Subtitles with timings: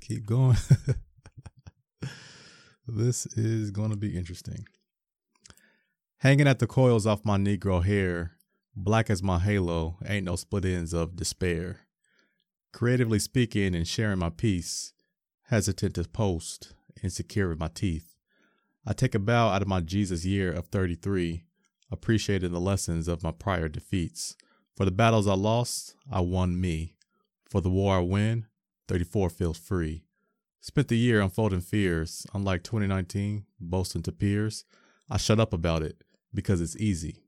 [0.00, 0.56] Keep going.
[2.88, 4.66] this is going to be interesting.
[6.18, 8.32] Hanging at the coils off my Negro hair,
[8.74, 11.80] black as my halo, ain't no split ends of despair.
[12.72, 14.92] Creatively speaking and sharing my piece,
[15.48, 18.14] hesitant to post, insecure with my teeth.
[18.86, 21.44] I take a bow out of my Jesus year of 33,
[21.90, 24.36] appreciating the lessons of my prior defeats.
[24.76, 26.94] For the battles I lost, I won me.
[27.50, 28.46] For the war I win,
[28.90, 30.02] 34 feels free.
[30.60, 34.64] Spent the year unfolding fears, unlike 2019, boasting to peers.
[35.08, 36.02] I shut up about it
[36.34, 37.22] because it's easy,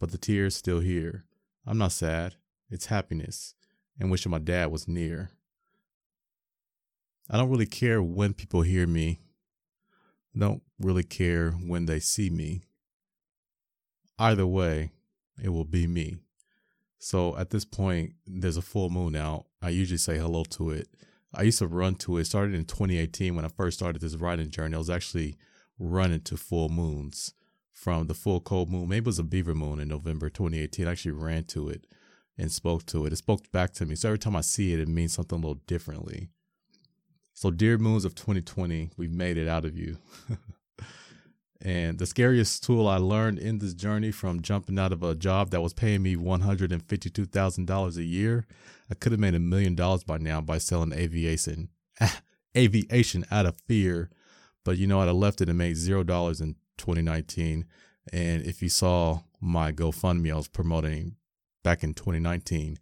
[0.00, 1.26] but the tears still here.
[1.66, 2.36] I'm not sad,
[2.70, 3.54] it's happiness
[4.00, 5.32] and wishing my dad was near.
[7.28, 9.20] I don't really care when people hear me.
[10.34, 12.62] I don't really care when they see me.
[14.18, 14.92] Either way,
[15.42, 16.16] it will be me.
[17.04, 19.46] So at this point, there's a full moon out.
[19.60, 20.86] I usually say hello to it.
[21.34, 22.26] I used to run to it.
[22.26, 24.76] Started in 2018 when I first started this writing journey.
[24.76, 25.34] I was actually
[25.80, 27.34] running to full moons
[27.72, 28.88] from the full cold moon.
[28.88, 30.86] Maybe it was a beaver moon in November 2018.
[30.86, 31.88] I actually ran to it
[32.38, 33.12] and spoke to it.
[33.12, 33.96] It spoke back to me.
[33.96, 36.28] So every time I see it, it means something a little differently.
[37.34, 39.98] So, dear moons of 2020, we've made it out of you.
[41.64, 45.50] and the scariest tool I learned in this journey from jumping out of a job
[45.50, 48.46] that was paying me $152,000 a year,
[48.90, 51.68] I could have made a million dollars by now by selling aviation,
[52.56, 54.10] aviation out of fear.
[54.64, 55.08] But you know what?
[55.08, 57.64] I left it and made zero dollars in 2019.
[58.12, 61.14] And if you saw my GoFundMe, I was promoting
[61.62, 62.76] back in 2019,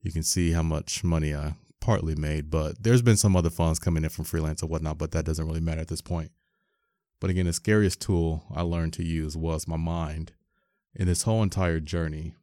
[0.00, 2.50] you can see how much money I partly made.
[2.50, 5.46] But there's been some other funds coming in from freelance or whatnot, but that doesn't
[5.46, 6.30] really matter at this point.
[7.24, 10.32] But again, the scariest tool I learned to use was my mind
[10.94, 12.34] in this whole entire journey.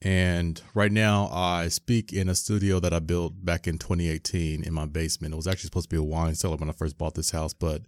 [0.00, 4.72] And right now, I speak in a studio that I built back in 2018 in
[4.72, 5.34] my basement.
[5.34, 7.52] It was actually supposed to be a wine cellar when I first bought this house,
[7.52, 7.82] but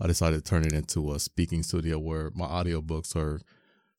[0.00, 3.42] I decided to turn it into a speaking studio where my audiobooks are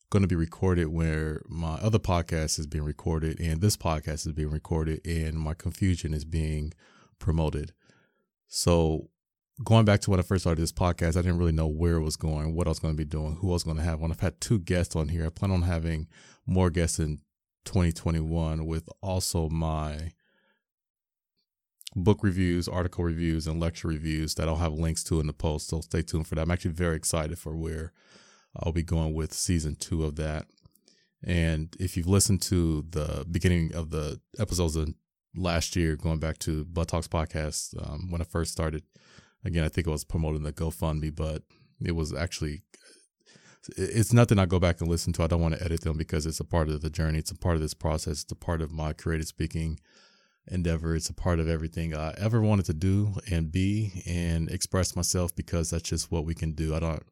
[0.09, 4.31] going to be recorded where my other podcast is being recorded and this podcast is
[4.34, 6.74] being recorded and my confusion is being
[7.19, 7.74] promoted.
[8.47, 9.09] So
[9.64, 12.04] going back to when I first started this podcast, I didn't really know where it
[12.04, 14.00] was going, what I was going to be doing, who I was going to have.
[14.00, 16.08] When I've had two guests on here, I plan on having
[16.46, 17.20] more guests in
[17.66, 20.12] 2021 with also my
[21.96, 25.70] book reviews, article reviews, and lecture reviews that I'll have links to in the post.
[25.70, 26.42] So stay tuned for that.
[26.42, 27.94] I'm actually very excited for where
[28.58, 30.48] I'll be going with season two of that.
[31.24, 34.94] And if you've listened to the beginning of the episodes of
[35.36, 38.84] last year, going back to Butt Talks podcast, um, when I first started,
[39.45, 41.44] again, I think I was promoting the GoFundMe, but
[41.83, 42.63] it was actually,
[43.78, 45.23] it's nothing I go back and listen to.
[45.23, 47.19] I don't want to edit them because it's a part of the journey.
[47.19, 48.23] It's a part of this process.
[48.23, 49.79] It's a part of my creative speaking
[50.47, 50.95] endeavor.
[50.95, 55.35] It's a part of everything I ever wanted to do and be and express myself
[55.35, 56.75] because that's just what we can do.
[56.75, 57.03] I don't,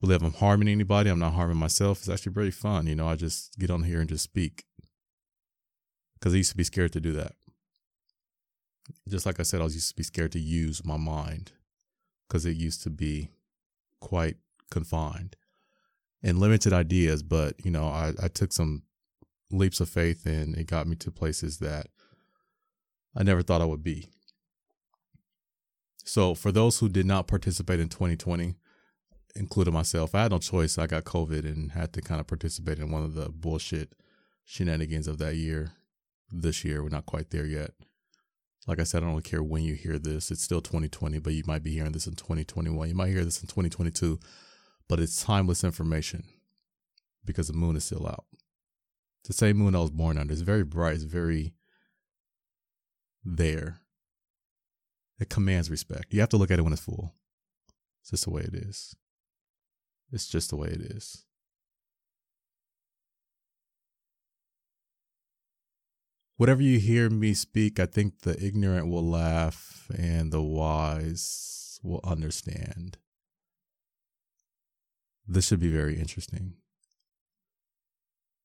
[0.00, 1.10] believe I'm harming anybody.
[1.10, 1.98] I'm not harming myself.
[1.98, 2.86] It's actually very fun.
[2.86, 4.64] You know, I just get on here and just speak
[6.14, 7.32] because I used to be scared to do that.
[9.08, 11.52] Just like I said, I was used to be scared to use my mind
[12.26, 13.30] because it used to be
[14.00, 14.36] quite
[14.70, 15.36] confined
[16.22, 17.22] and limited ideas.
[17.22, 18.82] But, you know, I, I took some
[19.50, 21.88] leaps of faith and it got me to places that
[23.14, 24.08] I never thought I would be.
[26.04, 28.54] So, for those who did not participate in 2020,
[29.36, 30.14] including myself.
[30.14, 30.78] I had no choice.
[30.78, 33.92] I got COVID and had to kind of participate in one of the bullshit
[34.44, 35.72] shenanigans of that year.
[36.30, 37.70] This year, we're not quite there yet.
[38.66, 40.30] Like I said, I don't care when you hear this.
[40.30, 42.88] It's still 2020, but you might be hearing this in 2021.
[42.88, 44.18] You might hear this in 2022,
[44.88, 46.24] but it's timeless information
[47.24, 48.24] because the moon is still out.
[49.24, 50.32] The same moon I was born under.
[50.32, 50.94] It's very bright.
[50.94, 51.54] It's very
[53.24, 53.80] there.
[55.18, 56.12] It commands respect.
[56.12, 57.14] You have to look at it when it's full.
[58.02, 58.94] It's just the way it is.
[60.12, 61.24] It's just the way it is.
[66.36, 72.00] Whatever you hear me speak, I think the ignorant will laugh and the wise will
[72.04, 72.98] understand.
[75.26, 76.54] This should be very interesting.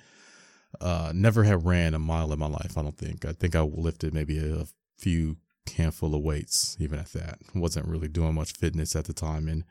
[0.82, 2.78] uh, never had ran a mile in my life.
[2.78, 3.26] I don't think.
[3.26, 4.66] I think I lifted maybe a
[4.98, 5.38] few
[5.76, 7.40] handful of weights, even at that.
[7.54, 9.64] wasn't really doing much fitness at the time, and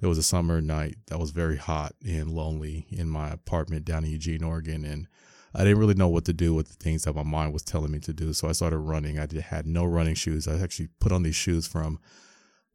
[0.00, 4.04] there was a summer night that was very hot and lonely in my apartment down
[4.04, 5.06] in Eugene, Oregon, and
[5.54, 7.92] I didn't really know what to do with the things that my mind was telling
[7.92, 8.32] me to do.
[8.32, 9.18] So I started running.
[9.18, 10.48] I had no running shoes.
[10.48, 11.98] I actually put on these shoes from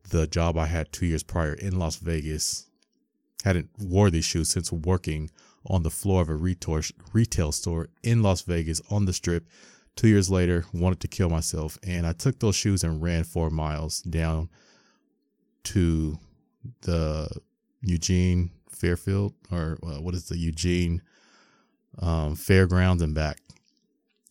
[0.10, 2.68] the job I had two years prior in Las Vegas.
[3.48, 5.30] Hadn't wore these shoes since working
[5.66, 9.48] on the floor of a retail store in Las Vegas on the strip.
[9.96, 13.50] Two years later, wanted to kill myself, and I took those shoes and ran four
[13.50, 14.50] miles down
[15.64, 16.20] to
[16.82, 17.30] the
[17.82, 21.02] Eugene Fairfield, or uh, what is the Eugene
[22.00, 23.40] um, Fairgrounds and back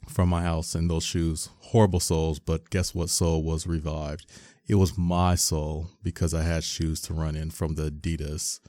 [0.09, 1.49] from my house in those shoes.
[1.61, 3.09] Horrible soles, but guess what?
[3.09, 4.27] Soul was revived
[4.69, 8.61] it was my soul because I had shoes to run in from the Adidas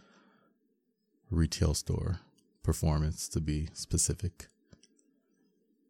[1.30, 2.20] retail store
[2.64, 4.48] performance to be specific.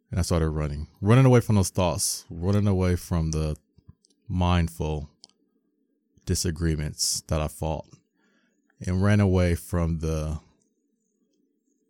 [0.10, 3.58] And I started running, running away from those thoughts, running away from the
[4.28, 5.10] mindful
[6.26, 7.86] disagreements that I fought,
[8.86, 10.40] and ran away from the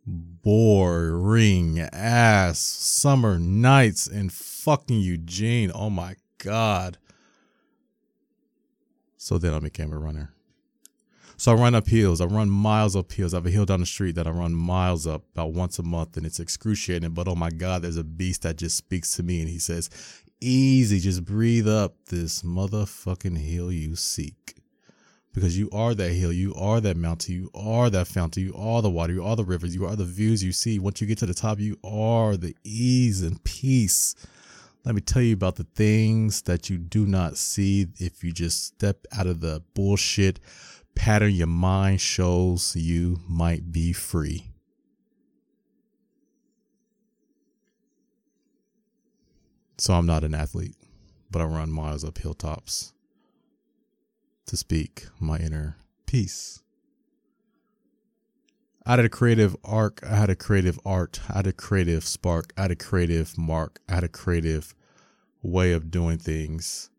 [0.08, 5.72] boring ass summer nights in fucking Eugene.
[5.76, 6.98] Oh my God.
[9.18, 10.34] So then I became a runner.
[11.40, 12.20] So I run up hills.
[12.20, 13.36] I run miles up hills.
[13.36, 15.84] I have a hill down the street that I run miles up about once a
[15.84, 17.12] month, and it's excruciating.
[17.12, 19.92] But oh my God, there's a beast that just speaks to me, and he says,
[20.42, 24.56] "Easy, just breathe up this motherfucking hill you seek."
[25.32, 28.82] Because you are that hill, you are that mountain, you are that fountain, you are
[28.82, 30.80] the water, you are the rivers, you are the views you see.
[30.80, 34.16] Once you get to the top, you are the ease and peace
[34.88, 38.64] let me tell you about the things that you do not see if you just
[38.64, 40.40] step out of the bullshit
[40.98, 44.52] pattern your mind shows you might be free.
[49.78, 50.76] So I'm not an athlete,
[51.30, 52.94] but I run miles up hilltops
[54.48, 55.78] to speak my inner
[56.08, 56.64] peace.
[58.86, 60.02] I had a creative arc.
[60.04, 61.20] I had a creative art.
[61.30, 62.54] I had a creative spark.
[62.58, 63.80] I had a creative mark.
[63.88, 64.74] I had a creative
[65.44, 66.90] way of doing things.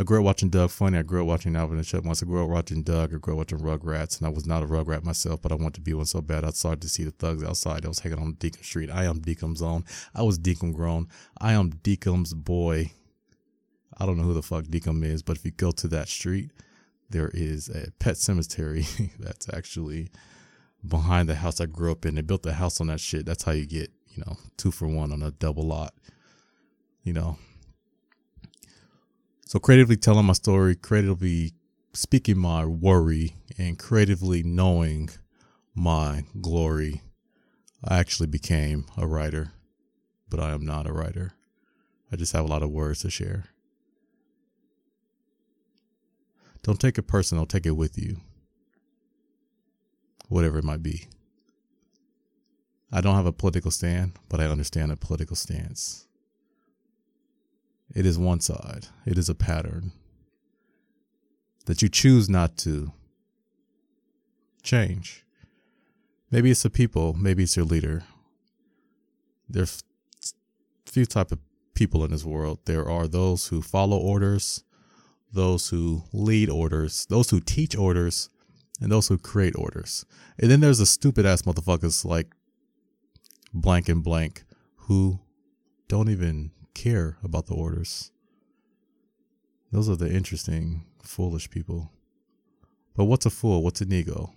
[0.00, 0.96] I grew up watching Doug Funnie.
[0.96, 2.22] I grew up watching Alvin and Chipmunks.
[2.22, 3.14] I grew up watching Doug.
[3.14, 5.74] I grew up watching Rugrats, and I was not a Rugrat myself, but I wanted
[5.74, 6.42] to be one so bad.
[6.42, 7.84] I started to see the thugs outside.
[7.84, 8.88] I was hanging on Deacon Street.
[8.90, 9.84] I am Deacon's own.
[10.14, 11.08] I was Deacon grown.
[11.38, 12.92] I am Deacon's boy.
[13.98, 16.50] I don't know who the fuck Deacon is, but if you go to that street,
[17.10, 18.86] there is a pet cemetery
[19.18, 20.08] that's actually
[20.88, 22.14] behind the house I grew up in.
[22.14, 23.26] They built the house on that shit.
[23.26, 25.92] That's how you get, you know, two for one on a double lot
[27.02, 27.36] you know.
[29.50, 31.54] So creatively telling my story, creatively
[31.92, 35.10] speaking my worry, and creatively knowing
[35.74, 37.02] my glory,
[37.82, 39.50] I actually became a writer,
[40.28, 41.32] but I am not a writer.
[42.12, 43.46] I just have a lot of words to share.
[46.62, 48.18] Don't take it personal, take it with you.
[50.28, 51.08] Whatever it might be.
[52.92, 56.06] I don't have a political stand, but I understand a political stance.
[57.94, 59.92] It is one side, it is a pattern
[61.66, 62.92] that you choose not to
[64.62, 65.24] change.
[66.30, 68.04] Maybe it's the people, maybe it's your leader.
[69.48, 69.82] There's
[70.86, 71.38] few type of
[71.74, 72.60] people in this world.
[72.66, 74.64] There are those who follow orders,
[75.32, 78.30] those who lead orders, those who teach orders,
[78.80, 80.04] and those who create orders.
[80.38, 82.34] And then there's the stupid ass motherfuckers like
[83.52, 84.44] blank and blank
[84.76, 85.20] who
[85.88, 88.10] don't even care about the orders.
[89.72, 91.92] Those are the interesting, foolish people.
[92.96, 93.62] But what's a fool?
[93.62, 94.34] What's an ego?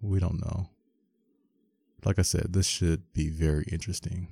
[0.00, 0.70] We don't know.
[2.04, 4.28] Like I said, this should be very interesting.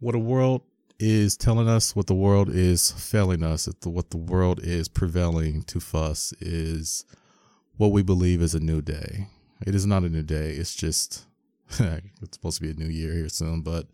[0.00, 0.62] What the world
[0.98, 5.80] is telling us, what the world is failing us, what the world is prevailing to
[5.80, 7.04] fuss is
[7.76, 9.28] what we believe is a new day.
[9.66, 10.52] It is not a new day.
[10.52, 11.24] It's just,
[12.22, 13.86] it's supposed to be a new year here soon, but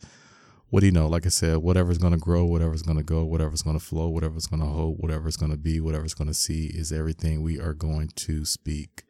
[0.70, 1.08] what do you know?
[1.08, 4.08] Like I said, whatever's going to grow, whatever's going to go, whatever's going to flow,
[4.08, 7.58] whatever's going to hold, whatever's going to be, whatever's going to see is everything we
[7.58, 9.04] are going to speak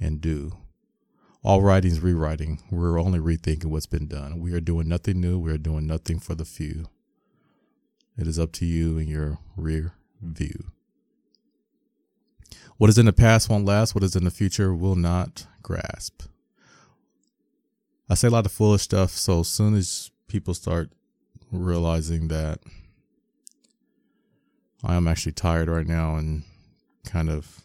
[0.00, 0.52] and do.
[1.42, 2.60] All writing's rewriting.
[2.70, 4.40] We're only rethinking what's been done.
[4.40, 5.38] We are doing nothing new.
[5.38, 6.86] We are doing nothing for the few.
[8.18, 10.72] It is up to you and your rear view.
[12.76, 13.94] What is in the past won't last.
[13.94, 16.22] What is in the future will not grasp.
[18.10, 19.12] I say a lot of foolish stuff.
[19.12, 20.90] So as soon as people start
[21.52, 22.58] realizing that
[24.82, 26.42] I am actually tired right now and
[27.04, 27.60] kind of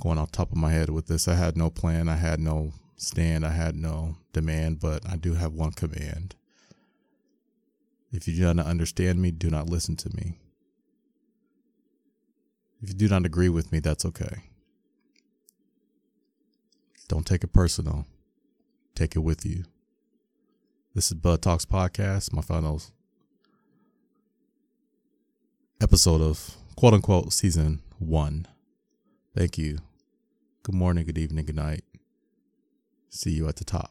[0.00, 1.28] going off top of my head with this.
[1.28, 5.34] I had no plan, I had no stand, I had no demand, but I do
[5.34, 6.34] have one command.
[8.12, 10.34] If you do not understand me, do not listen to me.
[12.82, 14.42] If you do not agree with me, that's okay.
[17.08, 18.06] Don't take it personal.
[18.96, 19.64] Take it with you.
[20.94, 22.80] This is Bud Talks Podcast, my final
[25.82, 28.46] episode of quote unquote season one.
[29.36, 29.80] Thank you.
[30.62, 31.84] Good morning, good evening, good night.
[33.10, 33.90] See you at the top.